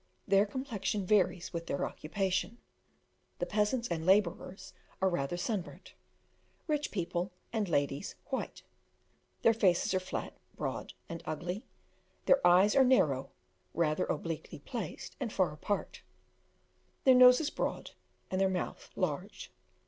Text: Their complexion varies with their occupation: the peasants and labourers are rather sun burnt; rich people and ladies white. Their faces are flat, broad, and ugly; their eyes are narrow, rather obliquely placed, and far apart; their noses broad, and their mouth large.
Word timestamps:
Their 0.27 0.47
complexion 0.47 1.05
varies 1.05 1.53
with 1.53 1.67
their 1.67 1.85
occupation: 1.85 2.57
the 3.37 3.45
peasants 3.45 3.87
and 3.87 4.03
labourers 4.03 4.73
are 4.99 5.07
rather 5.09 5.37
sun 5.37 5.61
burnt; 5.61 5.93
rich 6.65 6.89
people 6.89 7.31
and 7.53 7.69
ladies 7.69 8.15
white. 8.31 8.63
Their 9.43 9.53
faces 9.53 9.93
are 9.93 9.99
flat, 9.99 10.35
broad, 10.55 10.93
and 11.07 11.21
ugly; 11.27 11.67
their 12.25 12.41
eyes 12.47 12.75
are 12.75 12.83
narrow, 12.83 13.29
rather 13.75 14.05
obliquely 14.07 14.57
placed, 14.57 15.15
and 15.19 15.31
far 15.31 15.51
apart; 15.53 16.01
their 17.03 17.13
noses 17.13 17.51
broad, 17.51 17.91
and 18.31 18.41
their 18.41 18.49
mouth 18.49 18.89
large. 18.95 19.51